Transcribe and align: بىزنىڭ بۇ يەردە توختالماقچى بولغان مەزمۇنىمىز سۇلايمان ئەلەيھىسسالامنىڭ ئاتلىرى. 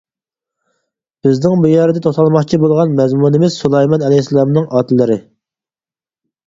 بىزنىڭ 1.27 1.61
بۇ 1.65 1.71
يەردە 1.73 2.03
توختالماقچى 2.07 2.61
بولغان 2.65 2.97
مەزمۇنىمىز 3.03 3.59
سۇلايمان 3.61 4.09
ئەلەيھىسسالامنىڭ 4.09 4.69
ئاتلىرى. 4.75 5.21